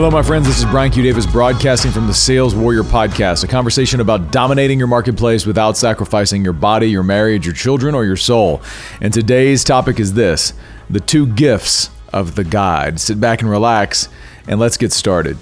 Hello, 0.00 0.10
my 0.10 0.22
friends. 0.22 0.46
This 0.46 0.58
is 0.58 0.64
Brian 0.64 0.90
Q. 0.90 1.02
Davis 1.02 1.26
broadcasting 1.26 1.92
from 1.92 2.06
the 2.06 2.14
Sales 2.14 2.54
Warrior 2.54 2.84
Podcast, 2.84 3.44
a 3.44 3.46
conversation 3.46 4.00
about 4.00 4.32
dominating 4.32 4.78
your 4.78 4.88
marketplace 4.88 5.44
without 5.44 5.76
sacrificing 5.76 6.42
your 6.42 6.54
body, 6.54 6.88
your 6.88 7.02
marriage, 7.02 7.44
your 7.44 7.54
children, 7.54 7.94
or 7.94 8.06
your 8.06 8.16
soul. 8.16 8.62
And 9.02 9.12
today's 9.12 9.62
topic 9.62 10.00
is 10.00 10.14
this 10.14 10.54
the 10.88 11.00
two 11.00 11.26
gifts 11.26 11.90
of 12.14 12.34
the 12.34 12.44
guide. 12.44 12.98
Sit 12.98 13.20
back 13.20 13.42
and 13.42 13.50
relax, 13.50 14.08
and 14.48 14.58
let's 14.58 14.78
get 14.78 14.90
started. 14.90 15.36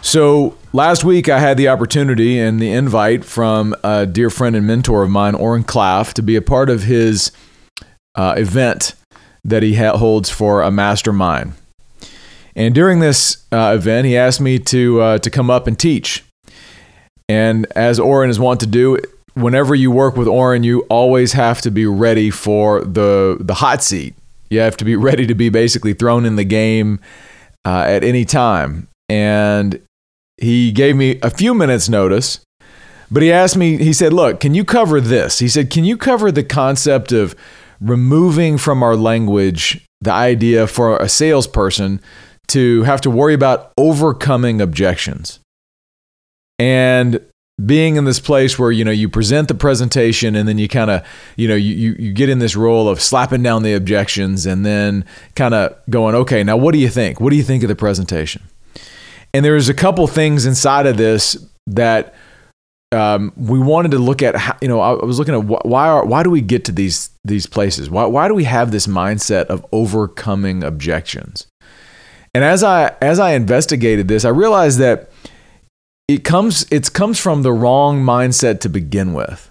So, 0.00 0.56
last 0.72 1.04
week 1.04 1.28
I 1.28 1.38
had 1.38 1.58
the 1.58 1.68
opportunity 1.68 2.38
and 2.38 2.58
the 2.58 2.72
invite 2.72 3.22
from 3.22 3.74
a 3.84 4.06
dear 4.06 4.30
friend 4.30 4.56
and 4.56 4.66
mentor 4.66 5.02
of 5.02 5.10
mine, 5.10 5.34
Oren 5.34 5.62
Klaff, 5.62 6.14
to 6.14 6.22
be 6.22 6.36
a 6.36 6.42
part 6.42 6.70
of 6.70 6.84
his 6.84 7.32
uh, 8.14 8.32
event 8.34 8.94
that 9.44 9.62
he 9.62 9.74
holds 9.74 10.30
for 10.30 10.62
a 10.62 10.70
mastermind. 10.70 11.52
And 12.54 12.74
during 12.74 13.00
this 13.00 13.44
uh, 13.50 13.74
event, 13.76 14.06
he 14.06 14.16
asked 14.16 14.40
me 14.40 14.58
to 14.58 15.00
uh, 15.00 15.18
to 15.18 15.30
come 15.30 15.50
up 15.50 15.66
and 15.66 15.78
teach. 15.78 16.24
And 17.28 17.66
as 17.74 17.98
Oren 17.98 18.30
is 18.30 18.38
wont 18.38 18.60
to 18.60 18.66
do, 18.66 18.98
whenever 19.34 19.74
you 19.74 19.90
work 19.90 20.16
with 20.16 20.28
Oren, 20.28 20.64
you 20.64 20.80
always 20.90 21.32
have 21.32 21.60
to 21.62 21.70
be 21.70 21.86
ready 21.86 22.30
for 22.30 22.82
the 22.82 23.36
the 23.40 23.54
hot 23.54 23.82
seat. 23.82 24.14
You 24.50 24.60
have 24.60 24.76
to 24.78 24.84
be 24.84 24.96
ready 25.08 25.26
to 25.26 25.34
be 25.34 25.48
basically 25.48 25.94
thrown 25.94 26.24
in 26.24 26.36
the 26.36 26.44
game 26.44 27.00
uh, 27.64 27.84
at 27.86 28.04
any 28.04 28.24
time. 28.24 28.88
And 29.08 29.80
he 30.36 30.72
gave 30.72 30.96
me 30.96 31.18
a 31.22 31.30
few 31.30 31.54
minutes 31.54 31.88
notice, 31.88 32.40
but 33.10 33.22
he 33.22 33.32
asked 33.32 33.56
me. 33.56 33.78
He 33.78 33.92
said, 33.92 34.12
"Look, 34.12 34.40
can 34.40 34.54
you 34.54 34.64
cover 34.64 35.00
this?" 35.00 35.38
He 35.38 35.48
said, 35.48 35.70
"Can 35.70 35.84
you 35.84 35.96
cover 35.96 36.30
the 36.30 36.44
concept 36.44 37.12
of 37.12 37.34
removing 37.80 38.58
from 38.58 38.82
our 38.82 38.96
language 38.96 39.84
the 40.00 40.12
idea 40.12 40.66
for 40.66 40.96
a 40.98 41.08
salesperson?" 41.08 42.00
To 42.52 42.82
have 42.82 43.00
to 43.02 43.10
worry 43.10 43.34
about 43.34 43.72
overcoming 43.78 44.60
objections. 44.60 45.40
And 46.58 47.20
being 47.64 47.96
in 47.96 48.04
this 48.04 48.20
place 48.20 48.58
where 48.58 48.70
you 48.70 48.84
know 48.84 48.90
you 48.90 49.08
present 49.08 49.48
the 49.48 49.54
presentation 49.54 50.34
and 50.34 50.48
then 50.48 50.58
you 50.58 50.68
kind 50.68 50.90
of 50.90 51.06
you 51.36 51.46
know 51.46 51.54
you, 51.54 51.74
you, 51.74 51.96
you 51.98 52.12
get 52.12 52.28
in 52.28 52.38
this 52.38 52.56
role 52.56 52.88
of 52.88 53.00
slapping 53.00 53.42
down 53.42 53.62
the 53.62 53.74
objections 53.74 54.46
and 54.46 54.64
then 54.64 55.04
kind 55.34 55.54
of 55.54 55.76
going 55.88 56.14
okay 56.14 56.42
now 56.42 56.56
what 56.56 56.72
do 56.72 56.78
you 56.78 56.88
think? 56.88 57.20
What 57.20 57.30
do 57.30 57.36
you 57.36 57.42
think 57.42 57.62
of 57.62 57.68
the 57.68 57.76
presentation? 57.76 58.42
And 59.34 59.44
there's 59.44 59.68
a 59.68 59.74
couple 59.74 60.06
things 60.06 60.46
inside 60.46 60.86
of 60.86 60.96
this 60.96 61.36
that 61.68 62.14
um, 62.90 63.32
we 63.36 63.58
wanted 63.58 63.92
to 63.92 63.98
look 63.98 64.22
at 64.22 64.36
how, 64.36 64.56
you 64.60 64.68
know 64.68 64.80
I 64.80 65.04
was 65.04 65.18
looking 65.18 65.34
at 65.34 65.44
why 65.44 65.88
are, 65.88 66.04
why 66.04 66.22
do 66.22 66.30
we 66.30 66.40
get 66.40 66.64
to 66.66 66.72
these 66.72 67.10
these 67.24 67.46
places? 67.46 67.88
Why, 67.90 68.06
why 68.06 68.28
do 68.28 68.34
we 68.34 68.44
have 68.44 68.70
this 68.70 68.86
mindset 68.86 69.46
of 69.46 69.64
overcoming 69.72 70.64
objections 70.64 71.46
and 72.34 72.44
as 72.44 72.62
I 72.62 72.94
as 73.00 73.18
I 73.18 73.32
investigated 73.32 74.08
this, 74.08 74.24
I 74.24 74.30
realized 74.30 74.78
that 74.78 75.10
it 76.08 76.24
comes 76.24 76.66
it 76.70 76.92
comes 76.92 77.18
from 77.18 77.42
the 77.42 77.52
wrong 77.52 78.02
mindset 78.02 78.60
to 78.60 78.68
begin 78.68 79.12
with. 79.12 79.50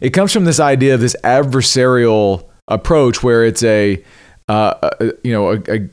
It 0.00 0.10
comes 0.10 0.32
from 0.32 0.44
this 0.44 0.60
idea 0.60 0.94
of 0.94 1.00
this 1.00 1.16
adversarial 1.22 2.48
approach 2.68 3.22
where 3.22 3.44
it's 3.44 3.62
a, 3.62 4.02
uh, 4.48 4.90
a 5.00 5.12
you 5.22 5.32
know 5.32 5.52
a, 5.52 5.62
a, 5.68 5.90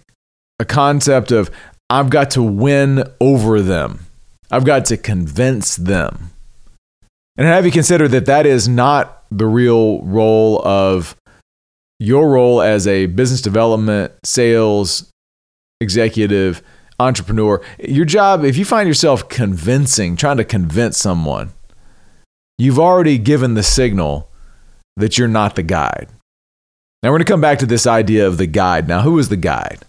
a 0.59 0.66
concept 0.66 1.31
of 1.31 1.52
I've 1.89 2.09
got 2.09 2.31
to 2.31 2.44
win 2.44 3.03
over 3.19 3.61
them. 3.61 4.06
I've 4.50 4.66
got 4.66 4.85
to 4.85 4.97
convince 4.97 5.75
them. 5.75 6.31
And 7.38 7.47
have 7.47 7.66
you 7.66 7.72
considered 7.72 8.09
that 8.09 8.25
that 8.28 8.45
is 8.45 8.68
not 8.68 9.24
the 9.31 9.47
real 9.47 10.01
role 10.03 10.66
of 10.66 11.16
your 12.00 12.29
role 12.29 12.62
as 12.62 12.88
a 12.88 13.06
business 13.06 13.41
development, 13.41 14.13
sales, 14.24 15.10
executive, 15.81 16.62
entrepreneur, 17.00 17.62
your 17.80 18.06
job, 18.06 18.46
if 18.46 18.58
you 18.58 18.64
find 18.64 18.88
yourself 18.88 19.28
convincing, 19.28 20.16
trying 20.16 20.38
to 20.38 20.46
convince 20.46 20.97
someone, 20.97 21.52
you've 22.58 22.80
already 22.80 23.18
given 23.18 23.56
the 23.56 23.64
signal 23.64 24.30
that 24.96 25.18
you're 25.18 25.28
not 25.28 25.56
the 25.56 25.64
guide. 25.64 26.08
Now 27.02 27.09
we're 27.09 27.18
going 27.18 27.25
to 27.25 27.31
come 27.31 27.42
back 27.42 27.59
to 27.59 27.66
this 27.66 27.88
idea 27.88 28.28
of 28.28 28.38
the 28.38 28.46
guide. 28.46 28.88
Now, 28.88 29.02
who 29.02 29.18
is 29.18 29.30
the 29.30 29.38
guide? 29.38 29.80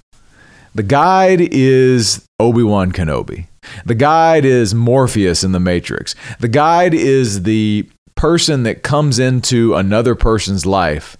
The 0.74 0.82
guide 0.82 1.40
is 1.40 2.24
Obi 2.40 2.62
Wan 2.62 2.92
Kenobi. 2.92 3.46
The 3.84 3.94
guide 3.94 4.46
is 4.46 4.74
Morpheus 4.74 5.44
in 5.44 5.52
the 5.52 5.60
Matrix. 5.60 6.14
The 6.40 6.48
guide 6.48 6.94
is 6.94 7.42
the 7.42 7.88
person 8.14 8.62
that 8.62 8.82
comes 8.82 9.18
into 9.18 9.74
another 9.74 10.14
person's 10.14 10.64
life 10.64 11.16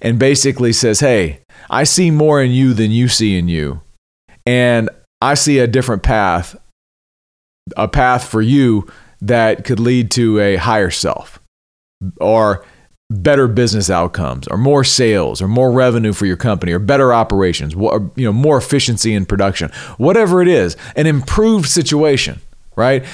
and 0.00 0.18
basically 0.18 0.72
says, 0.72 1.00
Hey, 1.00 1.40
I 1.68 1.84
see 1.84 2.10
more 2.10 2.42
in 2.42 2.50
you 2.50 2.72
than 2.72 2.90
you 2.90 3.08
see 3.08 3.36
in 3.38 3.48
you 3.48 3.82
and 4.46 4.90
I 5.20 5.34
see 5.34 5.58
a 5.58 5.66
different 5.66 6.02
path, 6.02 6.56
a 7.76 7.88
path 7.88 8.28
for 8.28 8.42
you 8.42 8.86
that 9.20 9.64
could 9.64 9.80
lead 9.80 10.10
to 10.12 10.38
a 10.38 10.56
higher 10.56 10.90
self 10.90 11.40
or 12.20 12.64
better 13.10 13.46
business 13.48 13.90
outcomes 13.90 14.46
or 14.48 14.56
more 14.56 14.84
sales 14.84 15.40
or 15.40 15.48
more 15.48 15.70
revenue 15.72 16.12
for 16.12 16.26
your 16.26 16.36
company 16.36 16.72
or 16.72 16.78
better 16.78 17.12
operations 17.12 17.74
or, 17.74 18.10
you 18.16 18.24
know 18.24 18.32
more 18.32 18.56
efficiency 18.56 19.14
in 19.14 19.26
production 19.26 19.70
whatever 19.98 20.42
it 20.42 20.48
is 20.48 20.76
an 20.96 21.06
improved 21.06 21.68
situation 21.68 22.40
right? 22.76 23.04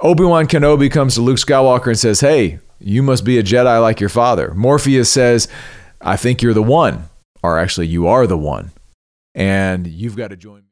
Obi-wan 0.00 0.46
kenobi 0.46 0.90
comes 0.90 1.14
to 1.14 1.20
luke 1.20 1.38
skywalker 1.38 1.88
and 1.88 1.98
says 1.98 2.20
hey 2.20 2.60
you 2.78 3.02
must 3.02 3.24
be 3.24 3.38
a 3.38 3.42
jedi 3.42 3.80
like 3.80 4.00
your 4.00 4.08
father. 4.08 4.54
Morpheus 4.54 5.10
says 5.10 5.48
i 6.00 6.16
think 6.16 6.40
you're 6.40 6.54
the 6.54 6.62
one 6.62 7.08
or 7.42 7.58
actually 7.58 7.88
you 7.88 8.06
are 8.06 8.26
the 8.26 8.38
one 8.38 8.70
and 9.34 9.86
you've 9.86 10.16
got 10.16 10.28
to 10.28 10.36
join 10.36 10.62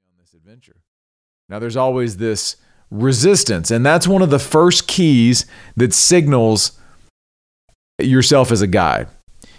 now, 1.50 1.59
there's 1.59 1.77
always 1.77 2.19
this 2.19 2.56
resistance, 2.93 3.72
and 3.72 3.84
that's 3.84 4.06
one 4.06 4.22
of 4.22 4.31
the 4.31 4.38
first 4.38 4.87
keys 4.87 5.47
that 5.77 5.93
signals 5.93 6.78
yourself 7.99 8.53
as 8.53 8.62
a 8.62 8.69
guide. 8.69 9.09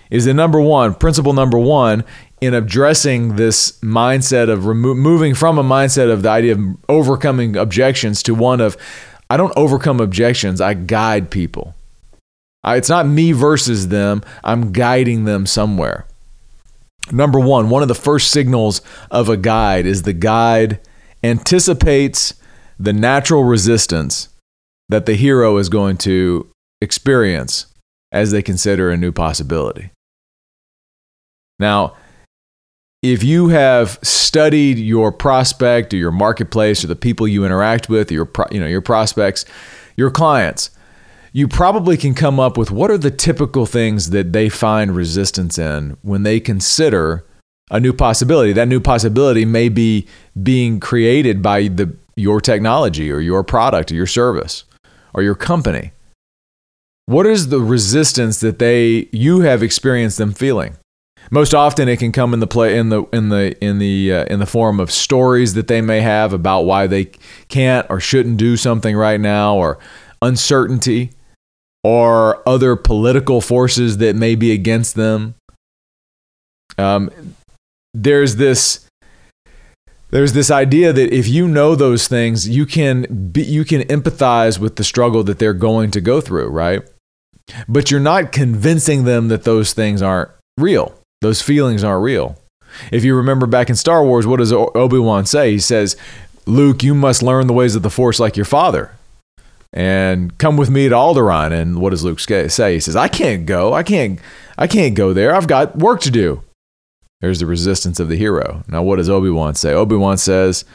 Is 0.09 0.24
the 0.24 0.34
number 0.34 0.62
one, 0.62 0.94
principle 0.94 1.34
number 1.34 1.57
one, 1.57 2.06
in 2.40 2.53
addressing 2.53 3.35
this 3.35 3.78
mindset 3.81 4.50
of 4.50 4.66
remo- 4.66 4.94
moving 4.94 5.35
from 5.35 5.57
a 5.57 5.63
mindset 5.63 6.09
of 6.09 6.24
the 6.24 6.30
idea 6.30 6.53
of 6.53 6.62
overcoming 6.88 7.57
objections 7.57 8.24
to 8.24 8.34
one 8.34 8.62
of, 8.62 8.78
I 9.30 9.35
don't 9.35 9.53
overcome 9.57 10.00
objections, 10.00 10.62
I 10.62 10.75
guide 10.75 11.30
people. 11.30 11.75
I, 12.63 12.78
it's 12.78 12.90
not 12.90 13.06
me 13.06 13.34
versus 13.34 13.90
them, 13.90 14.24
I'm 14.46 14.72
guiding 14.72 15.25
them 15.25 15.46
somewhere. 15.46 16.06
Number 17.12 17.40
one, 17.40 17.69
one 17.69 17.81
of 17.81 17.90
the 17.90 17.96
first 17.96 18.31
signals 18.31 18.81
of 19.09 19.28
a 19.28 19.35
guide 19.35 19.85
is 19.85 20.03
the 20.03 20.13
guide 20.13 20.80
anticipates 21.23 22.33
the 22.79 22.93
natural 22.93 23.43
resistance 23.43 24.29
that 24.89 25.05
the 25.05 25.15
hero 25.15 25.57
is 25.57 25.69
going 25.69 25.97
to 25.97 26.49
experience 26.81 27.67
as 28.11 28.31
they 28.31 28.41
consider 28.41 28.89
a 28.89 28.97
new 28.97 29.11
possibility. 29.11 29.91
Now, 31.59 31.95
if 33.01 33.23
you 33.23 33.49
have 33.49 33.99
studied 34.03 34.77
your 34.77 35.11
prospect 35.11 35.93
or 35.93 35.97
your 35.97 36.11
marketplace 36.11 36.83
or 36.83 36.87
the 36.87 36.95
people 36.95 37.27
you 37.27 37.45
interact 37.45 37.89
with, 37.89 38.11
your 38.11 38.29
you 38.51 38.59
know 38.59 38.67
your 38.67 38.81
prospects, 38.81 39.45
your 39.95 40.11
clients, 40.11 40.71
you 41.33 41.47
probably 41.47 41.97
can 41.97 42.13
come 42.13 42.39
up 42.39 42.57
with 42.57 42.71
what 42.71 42.91
are 42.91 42.97
the 42.97 43.11
typical 43.11 43.65
things 43.65 44.09
that 44.09 44.33
they 44.33 44.49
find 44.49 44.95
resistance 44.95 45.57
in 45.57 45.97
when 46.01 46.23
they 46.23 46.39
consider 46.39 47.25
a 47.71 47.79
new 47.79 47.93
possibility. 47.93 48.53
That 48.53 48.67
new 48.67 48.79
possibility 48.79 49.45
may 49.45 49.69
be 49.69 50.06
being 50.41 50.79
created 50.79 51.41
by 51.41 51.69
the 51.69 51.95
your 52.15 52.39
technology 52.41 53.12
or 53.12 53.19
your 53.19 53.44
product 53.44 53.91
or 53.91 53.95
your 53.95 54.06
service 54.06 54.65
or 55.13 55.23
your 55.23 55.35
company. 55.35 55.94
What 57.07 57.25
is 57.25 57.47
the 57.47 57.59
resistance 57.59 58.39
that 58.41 58.59
they 58.59 59.09
you 59.12 59.41
have 59.41 59.63
experienced 59.63 60.18
them 60.18 60.33
feeling? 60.33 60.77
Most 61.29 61.53
often, 61.53 61.88
it 61.88 61.97
can 61.97 62.12
come 62.12 62.33
in 62.33 62.41
the 62.41 62.47
play 62.47 62.77
in 62.77 62.89
the 62.89 63.03
in 63.13 63.29
the 63.29 63.57
in 63.63 63.79
the 63.79 64.13
uh, 64.13 64.25
in 64.25 64.39
the 64.39 64.45
form 64.45 64.79
of 64.79 64.91
stories 64.91 65.53
that 65.53 65.67
they 65.67 65.81
may 65.81 66.01
have 66.01 66.33
about 66.33 66.62
why 66.63 66.88
they 66.88 67.06
can't 67.47 67.88
or 67.89 68.00
shouldn't 68.00 68.38
do 68.38 68.57
something 68.57 68.95
right 68.95 69.19
now, 69.19 69.56
or 69.56 69.77
uncertainty, 70.21 71.12
or 71.83 72.47
other 72.47 72.75
political 72.75 73.39
forces 73.39 73.97
that 73.97 74.15
may 74.15 74.35
be 74.35 74.51
against 74.51 74.95
them. 74.95 75.35
Um, 76.77 77.12
there's 77.93 78.38
this 78.38 78.88
there's 80.11 80.33
this 80.33 80.51
idea 80.51 80.91
that 80.91 81.13
if 81.13 81.27
you 81.27 81.47
know 81.47 81.73
those 81.73 82.07
things, 82.07 82.47
you 82.47 82.65
can 82.65 83.31
be, 83.31 83.43
you 83.43 83.63
can 83.63 83.81
empathize 83.83 84.59
with 84.59 84.75
the 84.75 84.83
struggle 84.83 85.23
that 85.23 85.39
they're 85.39 85.53
going 85.53 85.89
to 85.91 86.01
go 86.01 86.19
through, 86.19 86.49
right? 86.49 86.81
But 87.67 87.89
you're 87.89 87.99
not 87.99 88.33
convincing 88.33 89.05
them 89.05 89.29
that 89.29 89.45
those 89.45 89.73
things 89.73 90.01
aren't 90.01 90.29
real. 90.57 90.93
Those 91.21 91.41
feelings 91.41 91.83
aren't 91.83 92.03
real. 92.03 92.38
If 92.91 93.03
you 93.03 93.15
remember 93.15 93.47
back 93.47 93.69
in 93.69 93.75
Star 93.75 94.03
Wars, 94.03 94.27
what 94.27 94.39
does 94.39 94.51
Obi-Wan 94.51 95.25
say? 95.25 95.51
He 95.51 95.59
says, 95.59 95.95
"Luke, 96.45 96.83
you 96.83 96.93
must 96.93 97.23
learn 97.23 97.47
the 97.47 97.53
ways 97.53 97.75
of 97.75 97.81
the 97.81 97.89
Force 97.89 98.19
like 98.19 98.35
your 98.35 98.45
father." 98.45 98.91
And 99.73 100.38
come 100.38 100.57
with 100.57 100.69
me 100.69 100.89
to 100.89 100.95
Alderaan. 100.95 101.53
And 101.53 101.79
what 101.79 101.91
does 101.91 102.03
Luke 102.03 102.19
say? 102.19 102.73
He 102.73 102.79
says, 102.81 102.95
"I 102.95 103.07
can't 103.07 103.45
go. 103.45 103.73
I 103.73 103.83
can't. 103.83 104.19
I 104.57 104.67
can't 104.67 104.95
go 104.95 105.13
there. 105.13 105.33
I've 105.33 105.47
got 105.47 105.77
work 105.77 106.01
to 106.01 106.11
do." 106.11 106.43
There's 107.21 107.39
the 107.39 107.45
resistance 107.45 108.00
of 108.00 108.09
the 108.09 108.18
hero. 108.18 108.63
Now, 108.68 108.83
what 108.83 108.97
does 108.97 109.09
Obi 109.09 109.29
Wan 109.29 109.56
say? 109.56 109.73
Obi 109.73 109.95
Wan 109.95 110.18
says, 110.18 110.65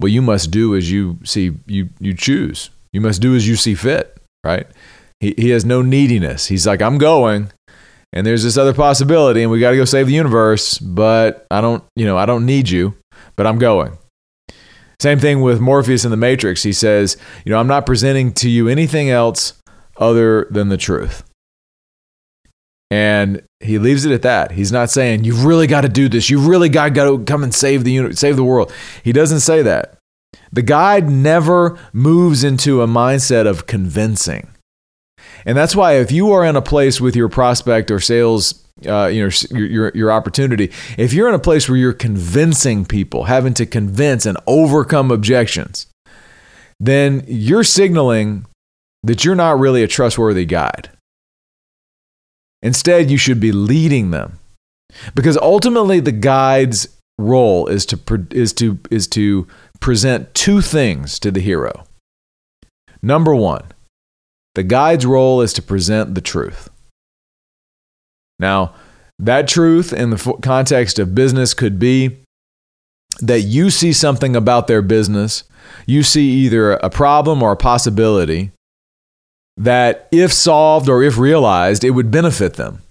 Well, 0.00 0.08
you 0.08 0.20
must 0.20 0.50
do 0.50 0.76
as 0.76 0.90
you 0.90 1.18
see 1.24 1.52
you 1.66 1.88
you 1.98 2.12
choose. 2.14 2.70
You 2.92 3.00
must 3.00 3.22
do 3.22 3.34
as 3.34 3.48
you 3.48 3.56
see 3.56 3.74
fit, 3.74 4.20
right? 4.44 4.66
He 5.20 5.34
he 5.38 5.50
has 5.50 5.64
no 5.64 5.80
neediness. 5.80 6.46
He's 6.46 6.66
like, 6.66 6.82
I'm 6.82 6.98
going, 6.98 7.52
and 8.12 8.26
there's 8.26 8.42
this 8.42 8.58
other 8.58 8.74
possibility, 8.74 9.42
and 9.42 9.50
we 9.50 9.60
got 9.60 9.70
to 9.70 9.76
go 9.76 9.84
save 9.84 10.08
the 10.08 10.12
universe, 10.12 10.78
but 10.78 11.46
I 11.50 11.60
don't, 11.60 11.82
you 11.96 12.04
know, 12.04 12.18
I 12.18 12.26
don't 12.26 12.44
need 12.44 12.68
you, 12.68 12.94
but 13.36 13.46
I'm 13.46 13.58
going. 13.58 13.96
Same 15.00 15.18
thing 15.18 15.40
with 15.40 15.60
Morpheus 15.60 16.04
in 16.04 16.10
the 16.10 16.16
Matrix. 16.16 16.62
He 16.62 16.72
says, 16.72 17.16
you 17.44 17.50
know, 17.50 17.58
I'm 17.58 17.66
not 17.66 17.86
presenting 17.86 18.32
to 18.34 18.48
you 18.48 18.68
anything 18.68 19.10
else 19.10 19.54
other 19.96 20.46
than 20.50 20.68
the 20.68 20.76
truth. 20.76 21.24
And 22.92 23.42
he 23.60 23.78
leaves 23.78 24.04
it 24.04 24.12
at 24.12 24.20
that. 24.20 24.52
He's 24.52 24.70
not 24.70 24.90
saying 24.90 25.24
you've 25.24 25.46
really 25.46 25.66
got 25.66 25.80
to 25.80 25.88
do 25.88 26.10
this. 26.10 26.28
You've 26.28 26.46
really 26.46 26.68
got, 26.68 26.94
to 26.94 27.24
come 27.24 27.42
and 27.42 27.54
save 27.54 27.84
the 27.84 28.12
save 28.12 28.36
the 28.36 28.44
world. 28.44 28.70
He 29.02 29.12
doesn't 29.12 29.40
say 29.40 29.62
that. 29.62 29.96
The 30.52 30.60
guide 30.60 31.08
never 31.08 31.78
moves 31.94 32.44
into 32.44 32.82
a 32.82 32.86
mindset 32.86 33.46
of 33.46 33.66
convincing. 33.66 34.50
And 35.46 35.56
that's 35.56 35.74
why 35.74 35.94
if 35.94 36.12
you 36.12 36.32
are 36.32 36.44
in 36.44 36.54
a 36.54 36.60
place 36.60 37.00
with 37.00 37.16
your 37.16 37.30
prospect 37.30 37.90
or 37.90 37.98
sales 37.98 38.62
uh, 38.86 39.06
you 39.06 39.22
know 39.22 39.30
your, 39.50 39.66
your, 39.66 39.92
your 39.94 40.12
opportunity 40.12 40.70
if 40.98 41.12
you're 41.12 41.28
in 41.28 41.34
a 41.34 41.38
place 41.38 41.68
where 41.68 41.78
you're 41.78 41.92
convincing 41.92 42.84
people 42.84 43.24
having 43.24 43.54
to 43.54 43.64
convince 43.64 44.26
and 44.26 44.36
overcome 44.46 45.10
objections 45.10 45.86
then 46.80 47.22
you're 47.28 47.64
signaling 47.64 48.46
that 49.02 49.24
you're 49.24 49.36
not 49.36 49.58
really 49.58 49.82
a 49.82 49.86
trustworthy 49.86 50.46
guide 50.46 50.88
Instead, 52.62 53.10
you 53.10 53.16
should 53.16 53.40
be 53.40 53.52
leading 53.52 54.10
them. 54.10 54.38
Because 55.14 55.36
ultimately 55.38 56.00
the 56.00 56.12
guide's 56.12 56.88
role 57.18 57.66
is 57.66 57.86
to 57.86 58.26
is 58.30 58.52
to 58.54 58.78
is 58.90 59.06
to 59.08 59.46
present 59.80 60.34
two 60.34 60.60
things 60.60 61.18
to 61.18 61.30
the 61.30 61.40
hero. 61.40 61.84
Number 63.02 63.34
1, 63.34 63.62
the 64.54 64.62
guide's 64.62 65.06
role 65.06 65.40
is 65.40 65.52
to 65.54 65.62
present 65.62 66.14
the 66.14 66.20
truth. 66.20 66.68
Now, 68.38 68.74
that 69.18 69.48
truth 69.48 69.92
in 69.92 70.10
the 70.10 70.38
context 70.42 70.98
of 70.98 71.14
business 71.14 71.54
could 71.54 71.78
be 71.78 72.18
that 73.20 73.40
you 73.42 73.70
see 73.70 73.92
something 73.92 74.36
about 74.36 74.66
their 74.66 74.82
business, 74.82 75.44
you 75.86 76.02
see 76.02 76.28
either 76.30 76.72
a 76.72 76.90
problem 76.90 77.42
or 77.42 77.52
a 77.52 77.56
possibility 77.56 78.52
that 79.56 80.08
if 80.10 80.32
solved 80.32 80.88
or 80.88 81.02
if 81.02 81.18
realized, 81.18 81.84
it 81.84 81.90
would 81.90 82.10
benefit 82.10 82.54
them. 82.54 82.82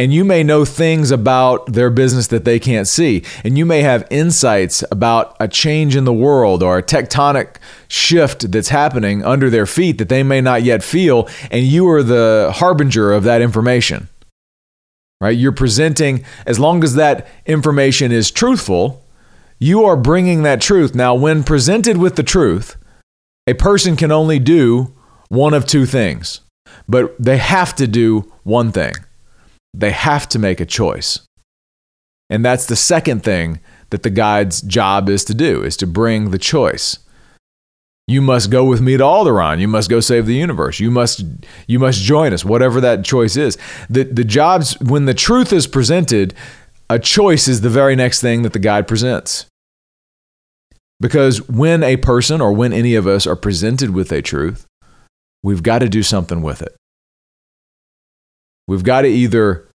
And 0.00 0.14
you 0.14 0.24
may 0.24 0.44
know 0.44 0.64
things 0.64 1.10
about 1.10 1.72
their 1.72 1.90
business 1.90 2.28
that 2.28 2.44
they 2.44 2.60
can't 2.60 2.86
see. 2.86 3.24
And 3.42 3.58
you 3.58 3.66
may 3.66 3.82
have 3.82 4.06
insights 4.10 4.84
about 4.92 5.36
a 5.40 5.48
change 5.48 5.96
in 5.96 6.04
the 6.04 6.12
world 6.12 6.62
or 6.62 6.78
a 6.78 6.82
tectonic 6.84 7.56
shift 7.88 8.52
that's 8.52 8.68
happening 8.68 9.24
under 9.24 9.50
their 9.50 9.66
feet 9.66 9.98
that 9.98 10.08
they 10.08 10.22
may 10.22 10.40
not 10.40 10.62
yet 10.62 10.84
feel. 10.84 11.28
And 11.50 11.64
you 11.64 11.88
are 11.88 12.04
the 12.04 12.52
harbinger 12.54 13.12
of 13.12 13.24
that 13.24 13.42
information. 13.42 14.08
Right? 15.20 15.36
You're 15.36 15.50
presenting, 15.50 16.24
as 16.46 16.60
long 16.60 16.84
as 16.84 16.94
that 16.94 17.26
information 17.44 18.12
is 18.12 18.30
truthful, 18.30 19.04
you 19.58 19.84
are 19.84 19.96
bringing 19.96 20.44
that 20.44 20.60
truth. 20.60 20.94
Now, 20.94 21.16
when 21.16 21.42
presented 21.42 21.96
with 21.96 22.14
the 22.14 22.22
truth, 22.22 22.76
a 23.48 23.54
person 23.54 23.96
can 23.96 24.12
only 24.12 24.38
do 24.38 24.94
one 25.28 25.54
of 25.54 25.66
two 25.66 25.86
things, 25.86 26.40
but 26.88 27.14
they 27.18 27.38
have 27.38 27.74
to 27.76 27.86
do 27.86 28.32
one 28.44 28.72
thing. 28.72 28.94
They 29.74 29.90
have 29.90 30.28
to 30.30 30.38
make 30.38 30.60
a 30.60 30.66
choice. 30.66 31.20
And 32.30 32.44
that's 32.44 32.66
the 32.66 32.76
second 32.76 33.22
thing 33.22 33.60
that 33.90 34.02
the 34.02 34.10
guide's 34.10 34.60
job 34.60 35.08
is 35.08 35.24
to 35.26 35.34
do, 35.34 35.62
is 35.62 35.76
to 35.78 35.86
bring 35.86 36.30
the 36.30 36.38
choice. 36.38 36.98
You 38.06 38.22
must 38.22 38.50
go 38.50 38.64
with 38.64 38.80
me 38.80 38.96
to 38.96 39.02
Alderaan. 39.02 39.60
You 39.60 39.68
must 39.68 39.90
go 39.90 40.00
save 40.00 40.24
the 40.24 40.34
universe. 40.34 40.80
You 40.80 40.90
must 40.90 41.24
you 41.66 41.78
must 41.78 42.00
join 42.00 42.32
us, 42.32 42.42
whatever 42.42 42.80
that 42.80 43.04
choice 43.04 43.36
is. 43.36 43.58
The 43.90 44.04
the 44.04 44.24
jobs 44.24 44.80
when 44.80 45.04
the 45.04 45.12
truth 45.12 45.52
is 45.52 45.66
presented, 45.66 46.34
a 46.88 46.98
choice 46.98 47.48
is 47.48 47.60
the 47.60 47.68
very 47.68 47.94
next 47.94 48.22
thing 48.22 48.42
that 48.42 48.54
the 48.54 48.58
guide 48.58 48.88
presents. 48.88 49.44
Because 51.00 51.46
when 51.48 51.82
a 51.82 51.98
person 51.98 52.40
or 52.40 52.52
when 52.52 52.72
any 52.72 52.94
of 52.94 53.06
us 53.06 53.26
are 53.26 53.36
presented 53.36 53.90
with 53.90 54.10
a 54.10 54.22
truth, 54.22 54.66
we've 55.42 55.62
got 55.62 55.80
to 55.80 55.88
do 55.88 56.02
something 56.02 56.42
with 56.42 56.62
it. 56.62 56.74
We've 58.66 58.84
got 58.84 59.02
to 59.02 59.08
either 59.08 59.68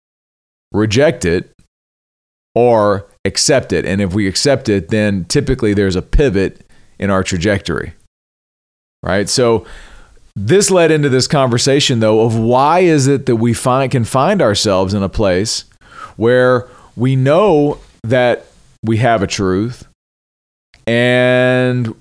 reject 0.72 1.26
it 1.26 1.52
or 2.54 3.08
accept 3.26 3.72
it. 3.72 3.86
And 3.86 4.02
if 4.02 4.14
we 4.14 4.28
accept 4.28 4.68
it, 4.68 4.90
then 4.90 5.26
typically 5.26 5.74
there's 5.74 5.96
a 5.96 6.02
pivot 6.02 6.66
in 7.00 7.10
our 7.10 7.24
trajectory. 7.24 7.94
Right? 9.04 9.30
So 9.30 9.66
this 10.36 10.72
led 10.72 10.92
into 10.92 11.10
this 11.10 11.28
conversation 11.28 12.00
though 12.00 12.22
of 12.22 12.38
why 12.38 12.80
is 12.80 13.08
it 13.08 13.26
that 13.26 13.36
we 13.36 13.54
find 13.54 13.92
can 13.92 14.06
find 14.06 14.42
ourselves 14.42 14.94
in 14.94 15.04
a 15.04 15.10
place 15.10 15.66
where 16.16 16.68
we 16.96 17.16
know 17.16 17.80
that 18.04 18.46
we 18.84 18.98
have 18.98 19.22
a 19.22 19.28
truth 19.28 19.88
and 20.88 21.94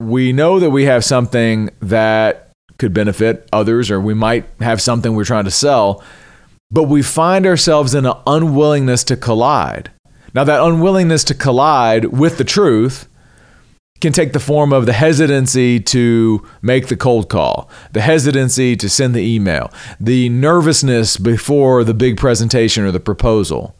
we 0.00 0.32
know 0.32 0.58
that 0.58 0.70
we 0.70 0.84
have 0.84 1.04
something 1.04 1.70
that 1.80 2.51
could 2.78 2.94
benefit 2.94 3.48
others, 3.52 3.90
or 3.90 4.00
we 4.00 4.14
might 4.14 4.46
have 4.60 4.80
something 4.80 5.14
we're 5.14 5.24
trying 5.24 5.44
to 5.44 5.50
sell, 5.50 6.02
but 6.70 6.84
we 6.84 7.02
find 7.02 7.46
ourselves 7.46 7.94
in 7.94 8.06
an 8.06 8.16
unwillingness 8.26 9.04
to 9.04 9.16
collide. 9.16 9.90
Now, 10.34 10.44
that 10.44 10.62
unwillingness 10.62 11.24
to 11.24 11.34
collide 11.34 12.06
with 12.06 12.38
the 12.38 12.44
truth 12.44 13.06
can 14.00 14.12
take 14.12 14.32
the 14.32 14.40
form 14.40 14.72
of 14.72 14.84
the 14.84 14.92
hesitancy 14.92 15.78
to 15.78 16.44
make 16.60 16.88
the 16.88 16.96
cold 16.96 17.28
call, 17.28 17.70
the 17.92 18.00
hesitancy 18.00 18.74
to 18.76 18.88
send 18.88 19.14
the 19.14 19.20
email, 19.20 19.70
the 20.00 20.28
nervousness 20.30 21.16
before 21.16 21.84
the 21.84 21.94
big 21.94 22.16
presentation 22.16 22.84
or 22.84 22.90
the 22.90 22.98
proposal, 22.98 23.76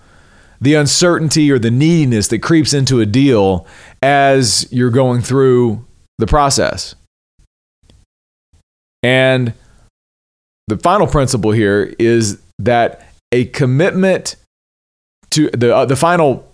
the 0.60 0.74
uncertainty 0.74 1.50
or 1.50 1.58
the 1.58 1.72
neediness 1.72 2.28
that 2.28 2.38
creeps 2.38 2.72
into 2.72 3.00
a 3.00 3.06
deal 3.06 3.66
as 4.00 4.70
you're 4.70 4.90
going 4.90 5.22
through 5.22 5.84
the 6.18 6.26
process. 6.26 6.94
And 9.02 9.54
the 10.68 10.78
final 10.78 11.06
principle 11.06 11.52
here 11.52 11.94
is 11.98 12.40
that 12.58 13.06
a 13.32 13.46
commitment 13.46 14.36
to 15.30 15.50
the, 15.50 15.74
uh, 15.74 15.84
the 15.86 15.96
final 15.96 16.48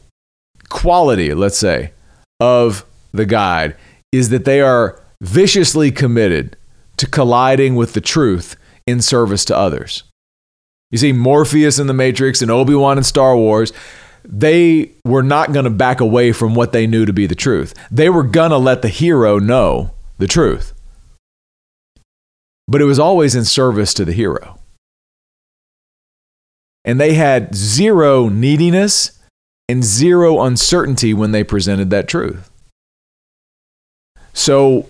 quality, 0.68 1.34
let's 1.34 1.58
say, 1.58 1.92
of 2.40 2.84
the 3.12 3.26
guide 3.26 3.76
is 4.12 4.30
that 4.30 4.44
they 4.44 4.60
are 4.60 5.00
viciously 5.20 5.90
committed 5.90 6.56
to 6.96 7.06
colliding 7.06 7.74
with 7.74 7.92
the 7.92 8.00
truth 8.00 8.56
in 8.86 9.00
service 9.00 9.44
to 9.46 9.56
others. 9.56 10.04
You 10.90 10.98
see, 10.98 11.12
Morpheus 11.12 11.78
in 11.78 11.86
the 11.86 11.94
Matrix 11.94 12.40
and 12.40 12.50
Obi 12.50 12.74
Wan 12.74 12.96
in 12.96 13.04
Star 13.04 13.36
Wars, 13.36 13.72
they 14.24 14.92
were 15.04 15.22
not 15.22 15.52
going 15.52 15.64
to 15.64 15.70
back 15.70 16.00
away 16.00 16.32
from 16.32 16.54
what 16.54 16.72
they 16.72 16.86
knew 16.86 17.04
to 17.04 17.12
be 17.12 17.26
the 17.26 17.34
truth. 17.34 17.74
They 17.90 18.08
were 18.08 18.22
going 18.22 18.50
to 18.50 18.58
let 18.58 18.82
the 18.82 18.88
hero 18.88 19.38
know 19.38 19.92
the 20.16 20.26
truth 20.26 20.72
but 22.68 22.82
it 22.82 22.84
was 22.84 22.98
always 22.98 23.34
in 23.34 23.44
service 23.44 23.94
to 23.94 24.04
the 24.04 24.12
hero. 24.12 24.58
And 26.84 27.00
they 27.00 27.14
had 27.14 27.54
zero 27.54 28.28
neediness 28.28 29.18
and 29.68 29.82
zero 29.82 30.42
uncertainty 30.42 31.12
when 31.14 31.32
they 31.32 31.42
presented 31.42 31.90
that 31.90 32.06
truth. 32.06 32.50
So, 34.32 34.86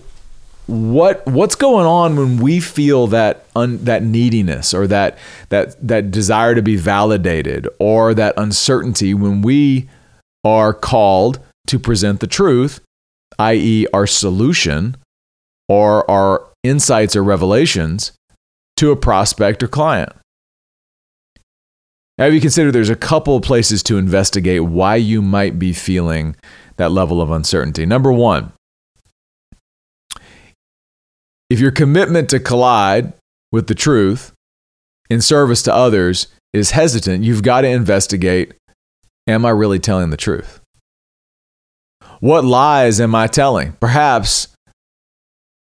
what 0.67 1.25
what's 1.25 1.55
going 1.55 1.87
on 1.87 2.15
when 2.15 2.37
we 2.37 2.59
feel 2.59 3.07
that 3.07 3.45
un, 3.55 3.83
that 3.85 4.03
neediness 4.03 4.71
or 4.73 4.85
that 4.85 5.17
that 5.49 5.75
that 5.85 6.11
desire 6.11 6.53
to 6.53 6.61
be 6.61 6.75
validated 6.75 7.67
or 7.79 8.13
that 8.13 8.35
uncertainty 8.37 9.15
when 9.15 9.41
we 9.41 9.89
are 10.43 10.73
called 10.73 11.39
to 11.65 11.79
present 11.79 12.19
the 12.19 12.27
truth, 12.27 12.81
i.e., 13.39 13.87
our 13.93 14.05
solution 14.05 14.95
or 15.67 16.09
our 16.09 16.48
insights 16.63 17.15
or 17.15 17.23
revelations 17.23 18.11
to 18.77 18.91
a 18.91 18.95
prospect 18.95 19.63
or 19.63 19.67
client. 19.67 20.11
Have 22.17 22.33
you 22.33 22.41
considered 22.41 22.73
there's 22.73 22.89
a 22.89 22.95
couple 22.95 23.37
of 23.37 23.43
places 23.43 23.81
to 23.83 23.97
investigate 23.97 24.63
why 24.63 24.97
you 24.97 25.21
might 25.21 25.57
be 25.57 25.71
feeling 25.71 26.35
that 26.75 26.91
level 26.91 27.21
of 27.21 27.31
uncertainty? 27.31 27.85
Number 27.85 28.11
one, 28.11 28.51
if 31.49 31.59
your 31.59 31.71
commitment 31.71 32.29
to 32.29 32.39
collide 32.39 33.13
with 33.51 33.67
the 33.67 33.75
truth 33.75 34.33
in 35.09 35.21
service 35.21 35.63
to 35.63 35.73
others 35.73 36.27
is 36.53 36.71
hesitant, 36.71 37.23
you've 37.23 37.43
got 37.43 37.61
to 37.61 37.67
investigate 37.67 38.53
Am 39.27 39.45
I 39.45 39.51
really 39.51 39.77
telling 39.77 40.09
the 40.09 40.17
truth? 40.17 40.59
What 42.19 42.43
lies 42.43 42.99
am 42.99 43.13
I 43.13 43.27
telling? 43.27 43.73
Perhaps 43.73 44.47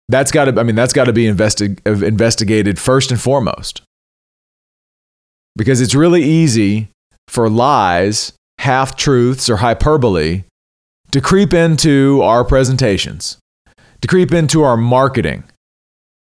that's 0.09 0.31
got 0.31 0.45
to, 0.45 0.59
I 0.59 0.63
mean, 0.63 0.75
that's 0.75 0.93
got 0.93 1.05
to 1.05 1.13
be 1.13 1.25
investi- 1.25 2.03
investigated 2.03 2.79
first 2.79 3.11
and 3.11 3.19
foremost. 3.19 3.81
Because 5.55 5.81
it's 5.81 5.95
really 5.95 6.23
easy 6.23 6.89
for 7.27 7.49
lies, 7.49 8.33
half 8.59 8.95
truths, 8.95 9.49
or 9.49 9.57
hyperbole 9.57 10.43
to 11.11 11.21
creep 11.21 11.53
into 11.53 12.21
our 12.21 12.43
presentations, 12.43 13.37
to 14.01 14.07
creep 14.07 14.31
into 14.33 14.63
our 14.63 14.77
marketing, 14.77 15.43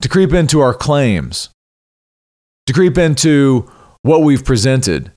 to 0.01 0.09
creep 0.09 0.33
into 0.33 0.61
our 0.61 0.73
claims, 0.73 1.49
to 2.67 2.73
creep 2.73 2.97
into 2.97 3.69
what 4.03 4.21
we've 4.21 4.45
presented. 4.45 5.11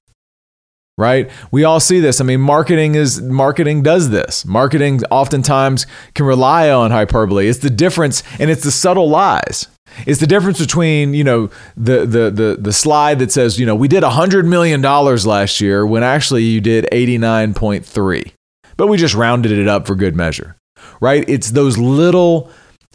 Right? 0.98 1.30
We 1.52 1.62
all 1.62 1.78
see 1.78 2.00
this. 2.00 2.20
I 2.20 2.24
mean, 2.24 2.40
marketing 2.40 2.96
is 2.96 3.22
marketing 3.22 3.82
does 3.82 4.10
this. 4.10 4.44
Marketing 4.44 5.00
oftentimes 5.12 5.86
can 6.14 6.26
rely 6.26 6.70
on 6.70 6.90
hyperbole. 6.90 7.46
It's 7.46 7.60
the 7.60 7.70
difference 7.70 8.24
and 8.40 8.50
it's 8.50 8.64
the 8.64 8.72
subtle 8.72 9.08
lies. 9.08 9.68
It's 10.06 10.18
the 10.18 10.26
difference 10.26 10.58
between, 10.58 11.14
you 11.14 11.22
know, 11.22 11.50
the 11.76 12.04
the 12.04 12.30
the 12.30 12.56
the 12.60 12.72
slide 12.72 13.20
that 13.20 13.30
says, 13.30 13.60
you 13.60 13.64
know, 13.64 13.76
we 13.76 13.86
did 13.86 14.02
100 14.02 14.44
million 14.44 14.80
dollars 14.80 15.24
last 15.24 15.60
year 15.60 15.86
when 15.86 16.02
actually 16.02 16.42
you 16.42 16.60
did 16.60 16.88
89.3. 16.90 18.32
But 18.76 18.88
we 18.88 18.96
just 18.96 19.14
rounded 19.14 19.52
it 19.52 19.68
up 19.68 19.86
for 19.86 19.94
good 19.94 20.16
measure. 20.16 20.56
Right? 21.00 21.24
It's 21.28 21.52
those 21.52 21.78
little 21.78 22.50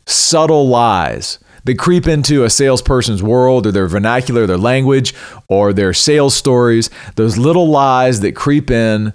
subtle 0.06 0.68
lies 0.68 1.40
they 1.64 1.74
creep 1.74 2.08
into 2.08 2.44
a 2.44 2.50
salesperson's 2.50 3.24
world 3.24 3.66
or 3.66 3.72
their 3.72 3.88
vernacular, 3.88 4.46
their 4.46 4.58
language, 4.58 5.14
or 5.48 5.74
their 5.74 5.94
sales 5.94 6.36
stories, 6.36 6.90
those 7.16 7.38
little 7.38 7.68
lies 7.68 8.20
that 8.22 8.36
creep 8.36 8.70
in 8.70 9.14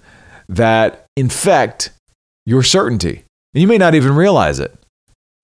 that 0.48 1.06
infect 1.16 1.90
your 2.46 2.62
certainty. 2.62 3.24
And 3.54 3.62
you 3.62 3.68
may 3.68 3.78
not 3.78 3.94
even 3.94 4.14
realize 4.14 4.60
it. 4.60 4.74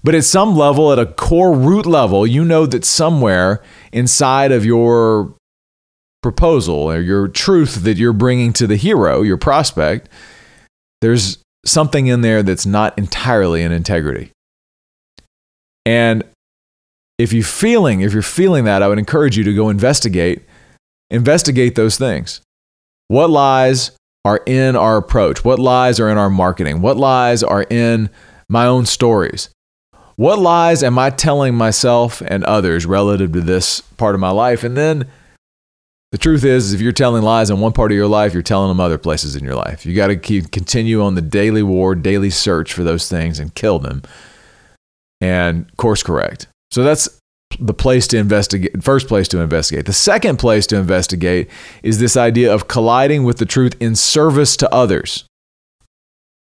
But 0.03 0.15
at 0.15 0.25
some 0.25 0.57
level, 0.57 0.93
at 0.93 0.99
a 0.99 1.07
core 1.07 1.55
root 1.57 1.87
level, 1.87 2.27
you 2.27 2.45
know 2.45 2.67
that 2.67 2.85
somewhere 2.85 3.63
inside 3.93 4.53
of 4.53 4.65
your 4.65 5.35
proposal 6.23 6.75
or 6.75 7.01
your 7.01 7.29
truth 7.29 7.83
that 7.85 7.97
you're 7.97 8.13
bringing 8.13 8.53
to 8.55 8.67
the 8.67 8.77
hero, 8.77 9.23
your 9.23 9.39
prospect, 9.39 10.09
there's 11.01 11.39
something 11.65 12.07
in 12.07 12.21
there 12.21 12.43
that's 12.43 12.67
not 12.67 12.97
entirely 12.99 13.63
in 13.63 13.73
integrity. 13.73 14.31
And 15.87 16.25
if 17.19 17.33
you 17.33 17.43
feeling 17.43 18.01
if 18.01 18.13
you're 18.13 18.23
feeling 18.23 18.65
that, 18.65 18.83
I 18.83 18.89
would 18.89 18.99
encourage 18.99 19.37
you 19.37 19.45
to 19.45 19.55
go 19.55 19.69
investigate 19.69 20.43
investigate 21.11 21.75
those 21.75 21.97
things. 21.97 22.41
What 23.09 23.31
lies 23.31 23.93
are 24.25 24.41
in 24.47 24.75
our 24.75 24.97
approach? 24.97 25.45
What 25.45 25.59
lies 25.59 26.01
are 26.01 26.09
in 26.09 26.19
our 26.19 26.31
marketing? 26.31 26.81
What 26.81 26.97
lies 26.97 27.43
are 27.43 27.65
in 27.69 28.11
my 28.49 28.67
own 28.67 28.87
stories? 28.87 29.51
What 30.17 30.39
lies 30.39 30.83
am 30.83 30.99
I 30.99 31.11
telling 31.11 31.55
myself 31.55 32.23
and 32.27 32.45
others 32.45 32.87
relative 32.87 33.33
to 33.33 33.41
this 33.41 33.81
part 33.81 34.15
of 34.15 34.21
my 34.21 34.31
life? 34.31 34.65
And 34.65 34.77
then 34.77 35.07
the 36.13 36.19
truth 36.19 36.45
is, 36.45 36.73
if 36.73 36.81
you're 36.81 36.93
telling 36.93 37.23
lies 37.23 37.51
in 37.51 37.59
one 37.59 37.73
part 37.73 37.91
of 37.91 37.97
your 37.97 38.07
life, 38.07 38.33
you're 38.33 38.43
telling 38.43 38.69
them 38.69 38.79
other 38.79 38.99
places 38.99 39.35
in 39.35 39.45
your 39.45 39.57
life. 39.57 39.85
You 39.85 39.95
got 39.95 40.07
to 40.07 40.17
keep 40.17 40.53
continue 40.53 41.03
on 41.03 41.17
the 41.17 41.23
daily 41.23 41.63
war, 41.63 41.97
daily 41.97 42.31
search 42.31 42.73
for 42.73 42.85
those 42.85 43.09
things 43.09 43.41
and 43.41 43.55
kill 43.55 43.81
them 43.81 44.03
and 45.21 45.77
course 45.77 46.03
correct. 46.03 46.47
So 46.75 46.83
that's 46.83 47.09
the 47.61 47.73
place 47.73 48.09
to 48.09 48.19
investigate, 48.19 48.83
first 48.83 49.07
place 49.07 49.29
to 49.29 49.39
investigate. 49.39 49.87
The 49.87 49.93
second 49.93 50.41
place 50.41 50.67
to 50.67 50.77
investigate 50.77 51.49
is 51.85 52.01
this 52.01 52.17
idea 52.17 52.53
of 52.53 52.67
colliding 52.67 53.23
with 53.23 53.39
the 53.39 53.47
truth 53.47 53.77
in 53.79 53.95
service 53.95 54.57
to 54.57 54.75
others. 54.75 55.25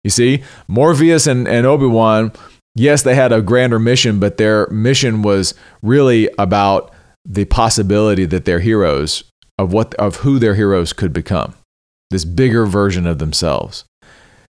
You 0.02 0.10
see, 0.10 0.42
Morpheus 0.66 1.28
and, 1.28 1.46
and 1.46 1.64
Obi 1.64 1.86
Wan, 1.86 2.32
yes, 2.74 3.04
they 3.04 3.14
had 3.14 3.30
a 3.30 3.42
grander 3.42 3.78
mission, 3.78 4.18
but 4.18 4.36
their 4.36 4.66
mission 4.70 5.22
was 5.22 5.54
really 5.82 6.28
about 6.36 6.92
the 7.24 7.44
possibility 7.44 8.24
that 8.24 8.44
their 8.44 8.58
heroes, 8.58 9.22
of, 9.56 9.72
what, 9.72 9.94
of 9.94 10.16
who 10.16 10.40
their 10.40 10.56
heroes 10.56 10.92
could 10.92 11.12
become, 11.12 11.54
this 12.10 12.24
bigger 12.24 12.66
version 12.66 13.06
of 13.06 13.20
themselves. 13.20 13.84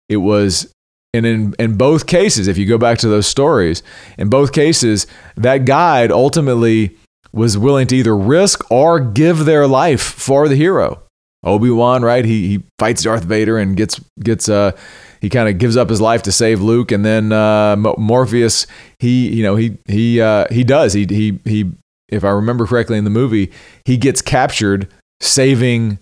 It 0.08 0.18
was 0.18 0.72
and 1.14 1.26
in, 1.26 1.56
in 1.60 1.78
both 1.78 2.08
cases, 2.08 2.48
if 2.48 2.58
you 2.58 2.66
go 2.66 2.78
back 2.78 2.98
to 3.00 3.08
those 3.08 3.28
stories, 3.28 3.84
in 4.18 4.30
both 4.30 4.54
cases, 4.54 5.08
that 5.36 5.66
guide 5.66 6.12
ultimately 6.12 6.96
was 7.34 7.58
willing 7.58 7.88
to 7.88 7.96
either 7.96 8.16
risk 8.16 8.70
or 8.72 9.00
give 9.00 9.46
their 9.46 9.68
life 9.68 10.02
for 10.02 10.48
the 10.48 10.56
hero. 10.56 11.02
Obi 11.44 11.70
Wan, 11.70 12.04
right? 12.04 12.24
He, 12.24 12.48
he 12.48 12.64
fights 12.78 13.04
Darth 13.04 13.24
Vader 13.24 13.58
and 13.58 13.76
gets 13.76 14.00
gets 14.20 14.48
uh 14.48 14.74
he 15.22 15.30
kind 15.30 15.50
of 15.50 15.58
gives 15.58 15.78
up 15.78 15.90
his 15.90 16.02
life 16.02 16.24
to 16.24 16.32
save 16.32 16.62
Luke, 16.62 16.92
and 16.92 17.06
then 17.06 17.32
uh, 17.32 17.76
Morpheus, 17.76 18.68
he 19.00 19.30
you 19.30 19.44
know 19.44 19.56
he 19.56 19.78
he 19.88 20.22
uh, 20.22 20.46
he 20.52 20.64
does 20.64 20.94
he 20.94 21.06
he 21.06 21.40
he 21.46 21.72
if 22.10 22.24
I 22.24 22.30
remember 22.30 22.68
correctly 22.68 22.98
in 22.98 23.06
the 23.06 23.10
movie, 23.10 23.52
he 23.86 23.98
gets 23.98 24.22
captured 24.22 24.88
saving 25.20 26.00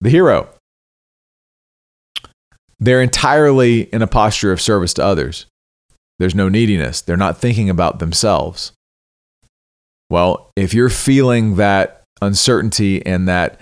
the 0.00 0.10
hero 0.10 0.48
they're 2.82 3.00
entirely 3.00 3.82
in 3.82 4.02
a 4.02 4.08
posture 4.08 4.50
of 4.50 4.60
service 4.60 4.92
to 4.94 5.04
others. 5.04 5.46
There's 6.18 6.34
no 6.34 6.48
neediness. 6.48 7.00
They're 7.00 7.16
not 7.16 7.38
thinking 7.38 7.70
about 7.70 8.00
themselves. 8.00 8.72
Well, 10.10 10.50
if 10.56 10.74
you're 10.74 10.88
feeling 10.88 11.56
that 11.56 12.02
uncertainty 12.20 13.04
and 13.06 13.28
that 13.28 13.60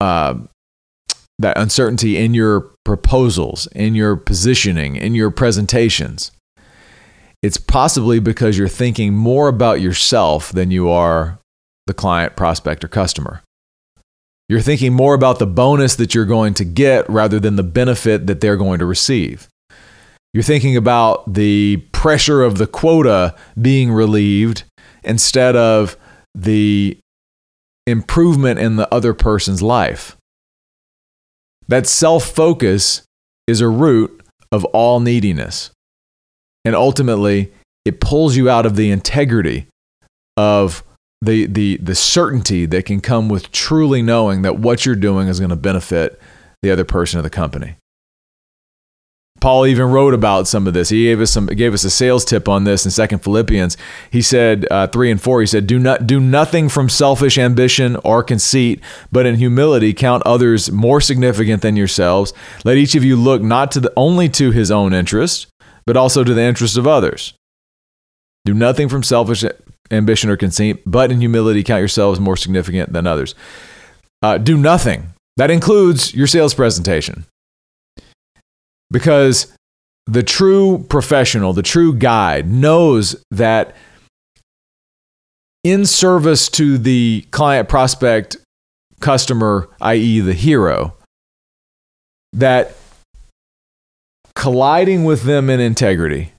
uh, 0.00 0.34
that 1.38 1.56
uncertainty 1.58 2.18
in 2.18 2.34
your 2.34 2.72
proposals, 2.84 3.66
in 3.68 3.94
your 3.94 4.16
positioning, 4.16 4.96
in 4.96 5.14
your 5.14 5.30
presentations, 5.30 6.30
it's 7.42 7.56
possibly 7.56 8.20
because 8.20 8.58
you're 8.58 8.68
thinking 8.68 9.14
more 9.14 9.48
about 9.48 9.80
yourself 9.80 10.52
than 10.52 10.70
you 10.70 10.90
are 10.90 11.38
the 11.86 11.94
client, 11.94 12.36
prospect, 12.36 12.84
or 12.84 12.88
customer. 12.88 13.42
You're 14.48 14.60
thinking 14.60 14.92
more 14.92 15.14
about 15.14 15.38
the 15.38 15.46
bonus 15.46 15.94
that 15.96 16.14
you're 16.14 16.26
going 16.26 16.54
to 16.54 16.64
get 16.64 17.08
rather 17.08 17.40
than 17.40 17.56
the 17.56 17.62
benefit 17.62 18.26
that 18.26 18.40
they're 18.40 18.56
going 18.56 18.78
to 18.78 18.86
receive. 18.86 19.48
You're 20.34 20.42
thinking 20.42 20.76
about 20.76 21.34
the 21.34 21.78
pressure 21.92 22.42
of 22.42 22.58
the 22.58 22.66
quota 22.66 23.34
being 23.60 23.92
relieved 23.92 24.64
instead 25.02 25.56
of 25.56 25.96
the 26.34 26.98
improvement 27.86 28.58
in 28.58 28.76
the 28.76 28.92
other 28.92 29.14
person's 29.14 29.62
life. 29.62 30.16
That 31.68 31.86
self 31.86 32.24
focus 32.24 33.02
is 33.46 33.60
a 33.60 33.68
root 33.68 34.22
of 34.52 34.64
all 34.66 35.00
neediness. 35.00 35.70
And 36.64 36.74
ultimately, 36.74 37.52
it 37.84 38.00
pulls 38.00 38.36
you 38.36 38.48
out 38.48 38.66
of 38.66 38.76
the 38.76 38.90
integrity 38.90 39.66
of 40.36 40.82
the 41.24 41.46
the 41.46 41.76
the 41.78 41.94
certainty 41.94 42.66
that 42.66 42.84
can 42.84 43.00
come 43.00 43.28
with 43.28 43.50
truly 43.52 44.02
knowing 44.02 44.42
that 44.42 44.58
what 44.58 44.84
you're 44.84 44.96
doing 44.96 45.28
is 45.28 45.38
going 45.38 45.50
to 45.50 45.56
benefit 45.56 46.20
the 46.62 46.70
other 46.70 46.84
person 46.84 47.18
of 47.18 47.24
the 47.24 47.30
company. 47.30 47.76
Paul 49.40 49.66
even 49.66 49.90
wrote 49.90 50.14
about 50.14 50.48
some 50.48 50.66
of 50.66 50.72
this. 50.72 50.88
He 50.88 51.04
gave 51.04 51.20
us 51.20 51.30
some 51.30 51.46
gave 51.46 51.74
us 51.74 51.84
a 51.84 51.90
sales 51.90 52.24
tip 52.24 52.48
on 52.48 52.64
this 52.64 52.86
in 52.86 52.90
Second 52.90 53.18
Philippians. 53.18 53.76
He 54.10 54.22
said 54.22 54.66
uh, 54.70 54.86
three 54.86 55.10
and 55.10 55.20
four. 55.20 55.40
He 55.42 55.46
said, 55.46 55.66
"Do 55.66 55.78
not 55.78 56.06
do 56.06 56.18
nothing 56.18 56.70
from 56.70 56.88
selfish 56.88 57.36
ambition 57.36 57.96
or 57.96 58.22
conceit, 58.22 58.80
but 59.12 59.26
in 59.26 59.34
humility 59.34 59.92
count 59.92 60.22
others 60.24 60.72
more 60.72 61.00
significant 61.00 61.60
than 61.60 61.76
yourselves. 61.76 62.32
Let 62.64 62.78
each 62.78 62.94
of 62.94 63.04
you 63.04 63.16
look 63.16 63.42
not 63.42 63.70
to 63.72 63.80
the, 63.80 63.92
only 63.96 64.30
to 64.30 64.50
his 64.50 64.70
own 64.70 64.94
interest, 64.94 65.48
but 65.84 65.96
also 65.96 66.24
to 66.24 66.32
the 66.32 66.42
interest 66.42 66.78
of 66.78 66.86
others. 66.86 67.34
Do 68.46 68.54
nothing 68.54 68.88
from 68.88 69.02
selfish 69.02 69.44
ambition 69.90 70.30
or 70.30 70.36
conceit, 70.36 70.82
but 70.86 71.10
in 71.12 71.20
humility 71.20 71.62
count 71.62 71.80
yourselves 71.80 72.20
more 72.20 72.36
significant 72.36 72.92
than 72.92 73.06
others. 73.06 73.34
Uh, 74.22 74.38
do 74.38 74.56
nothing. 74.56 75.12
That 75.36 75.50
includes 75.50 76.14
your 76.14 76.26
sales 76.26 76.54
presentation. 76.54 77.26
Because 78.90 79.52
the 80.06 80.22
true 80.22 80.84
professional, 80.88 81.52
the 81.52 81.62
true 81.62 81.94
guide, 81.94 82.46
knows 82.50 83.16
that 83.30 83.74
in 85.64 85.86
service 85.86 86.48
to 86.50 86.78
the 86.78 87.26
client, 87.30 87.68
prospect, 87.68 88.36
customer, 89.00 89.68
i.e., 89.80 90.20
the 90.20 90.34
hero, 90.34 90.94
that 92.32 92.76
colliding 94.34 95.04
with 95.04 95.22
them 95.22 95.48
in 95.48 95.60
integrity 95.60 96.32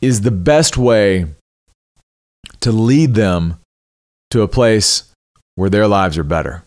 is 0.00 0.20
the 0.20 0.30
best 0.30 0.76
way 0.76 1.26
to 2.60 2.72
lead 2.72 3.14
them 3.14 3.56
to 4.30 4.42
a 4.42 4.48
place 4.48 5.12
where 5.54 5.70
their 5.70 5.86
lives 5.86 6.16
are 6.16 6.24
better. 6.24 6.64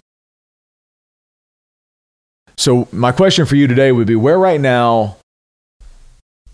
So, 2.58 2.88
my 2.92 3.12
question 3.12 3.46
for 3.46 3.56
you 3.56 3.68
today 3.68 3.92
would 3.92 4.08
be 4.08 4.16
where 4.16 4.40
right 4.40 4.62
now 4.62 5.18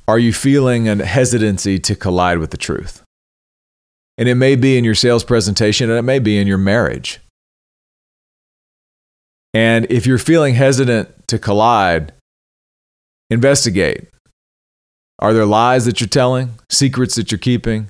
are 0.08 0.20
you 0.20 0.34
feeling 0.34 0.88
a 0.88 1.06
hesitancy 1.06 1.80
to 1.80 1.96
collide 1.96 2.40
with 2.40 2.52
the 2.52 2.58
truth? 2.58 3.04
And 4.18 4.28
it 4.28 4.36
may 4.36 4.56
be 4.56 4.78
in 4.78 4.84
your 4.84 4.96
sales 4.96 5.24
presentation 5.24 5.90
and 5.90 5.98
it 5.98 6.04
may 6.04 6.20
be 6.20 6.38
in 6.38 6.48
your 6.48 6.58
marriage. 6.58 7.20
And 9.54 9.86
if 9.90 10.06
you're 10.06 10.18
feeling 10.18 10.56
hesitant 10.56 11.28
to 11.28 11.38
collide, 11.38 12.14
investigate. 13.30 14.08
Are 15.20 15.34
there 15.34 15.46
lies 15.46 15.86
that 15.86 16.02
you're 16.02 16.08
telling, 16.08 16.52
secrets 16.70 17.16
that 17.16 17.32
you're 17.32 17.40
keeping? 17.40 17.90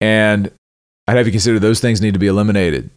And 0.00 0.50
I'd 1.06 1.16
have 1.16 1.26
you 1.26 1.32
consider 1.32 1.58
those 1.58 1.80
things 1.80 2.00
need 2.00 2.14
to 2.14 2.20
be 2.20 2.26
eliminated 2.26 2.90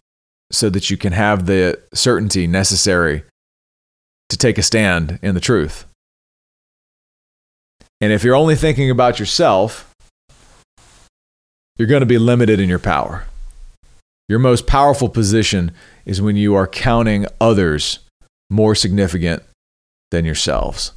so 0.52 0.68
that 0.70 0.90
you 0.90 0.96
can 0.96 1.12
have 1.12 1.46
the 1.46 1.80
certainty 1.94 2.46
necessary 2.46 3.22
to 4.28 4.36
take 4.36 4.58
a 4.58 4.62
stand 4.62 5.18
in 5.22 5.34
the 5.34 5.40
truth. 5.40 5.84
And 8.00 8.12
if 8.12 8.24
you're 8.24 8.34
only 8.34 8.56
thinking 8.56 8.90
about 8.90 9.18
yourself, 9.20 9.92
you're 11.76 11.88
going 11.88 12.00
to 12.00 12.06
be 12.06 12.18
limited 12.18 12.58
in 12.60 12.68
your 12.68 12.78
power. 12.78 13.24
Your 14.28 14.38
most 14.38 14.66
powerful 14.66 15.08
position 15.08 15.72
is 16.04 16.22
when 16.22 16.36
you 16.36 16.54
are 16.54 16.66
counting 16.66 17.26
others 17.40 18.00
more 18.48 18.74
significant 18.74 19.42
than 20.10 20.24
yourselves. 20.24 20.92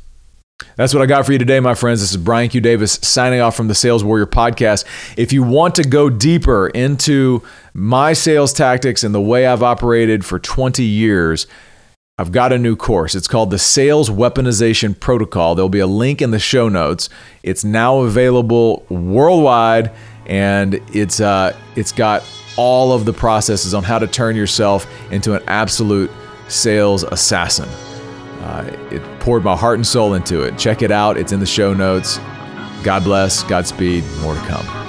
That's 0.75 0.93
what 0.93 1.03
I 1.03 1.05
got 1.05 1.25
for 1.25 1.31
you 1.31 1.38
today, 1.38 1.60
my 1.60 1.75
friends. 1.75 2.01
This 2.01 2.12
is 2.12 2.17
Brian 2.17 2.50
Q. 2.50 2.62
Davis 2.62 2.93
signing 3.01 3.41
off 3.41 3.55
from 3.55 3.67
the 3.67 3.75
Sales 3.75 4.03
Warrior 4.03 4.25
podcast. 4.25 4.86
If 5.17 5.33
you 5.33 5.43
want 5.43 5.75
to 5.75 5.83
go 5.83 6.10
deeper 6.10 6.67
into 6.67 7.43
my 7.74 8.13
sales 8.13 8.53
tactics 8.53 9.03
and 9.03 9.13
the 9.13 9.22
way 9.22 9.45
I've 9.45 9.63
operated 9.63 10.25
for 10.25 10.39
20 10.39 10.83
years, 10.83 11.48
I've 12.17 12.31
got 12.31 12.53
a 12.53 12.60
new 12.60 12.75
course. 12.75 13.15
It's 13.15 13.27
called 13.27 13.50
the 13.50 13.60
Sales 13.60 14.10
Weaponization 14.10 15.00
Protocol. 15.00 15.55
There'll 15.55 15.69
be 15.69 15.79
a 15.79 15.88
link 15.88 16.22
in 16.22 16.31
the 16.31 16.39
show 16.39 16.69
notes. 16.69 17.10
It's 17.41 17.63
now 17.63 18.01
available 18.01 18.86
worldwide, 18.89 19.91
and 20.27 20.75
it's 20.93 21.19
uh, 21.19 21.55
it's 21.75 21.91
got 21.91 22.24
all 22.55 22.93
of 22.93 23.05
the 23.05 23.13
processes 23.13 23.74
on 23.74 23.83
how 23.83 23.98
to 23.98 24.05
turn 24.05 24.36
yourself 24.36 24.88
into 25.12 25.33
an 25.33 25.41
absolute 25.48 26.12
sales 26.48 27.03
assassin. 27.03 27.67
Uh, 28.41 28.69
it 28.91 29.01
poured 29.24 29.42
my 29.42 29.56
heart 29.56 29.75
and 29.75 29.88
soul 29.88 30.15
into 30.15 30.42
it. 30.42 30.58
Check 30.58 30.82
it 30.82 30.92
out. 30.92 31.18
It's 31.18 31.32
in 31.32 31.39
the 31.39 31.46
show 31.46 31.74
notes. 31.74 32.18
God 32.84 33.06
bless. 33.06 33.42
Godspeed. 33.44 34.03
More 34.22 34.36
to 34.36 34.42
come. 34.42 34.83